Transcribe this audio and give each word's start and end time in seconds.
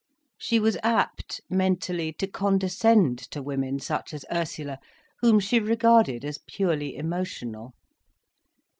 She 0.39 0.59
was 0.59 0.79
apt, 0.81 1.41
mentally, 1.47 2.11
to 2.13 2.25
condescend 2.25 3.19
to 3.29 3.39
women 3.39 3.77
such 3.79 4.15
as 4.15 4.25
Ursula, 4.31 4.79
whom 5.19 5.39
she 5.39 5.59
regarded 5.59 6.25
as 6.25 6.39
purely 6.47 6.95
emotional. 6.95 7.75